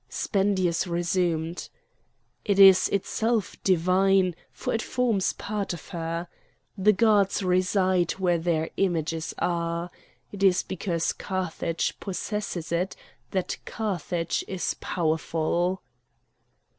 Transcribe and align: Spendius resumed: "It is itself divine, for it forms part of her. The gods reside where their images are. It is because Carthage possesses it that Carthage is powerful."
Spendius 0.09 0.87
resumed: 0.87 1.69
"It 2.43 2.57
is 2.57 2.89
itself 2.89 3.55
divine, 3.63 4.35
for 4.51 4.73
it 4.73 4.81
forms 4.81 5.33
part 5.33 5.73
of 5.73 5.89
her. 5.89 6.27
The 6.75 6.91
gods 6.91 7.43
reside 7.43 8.13
where 8.13 8.39
their 8.39 8.71
images 8.77 9.35
are. 9.37 9.91
It 10.31 10.41
is 10.41 10.63
because 10.63 11.13
Carthage 11.13 11.99
possesses 11.99 12.71
it 12.71 12.95
that 13.29 13.57
Carthage 13.65 14.43
is 14.47 14.73
powerful." 14.79 15.83